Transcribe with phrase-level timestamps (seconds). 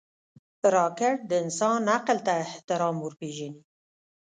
[0.75, 3.61] راکټ د انسان عقل ته احترام ورپېژني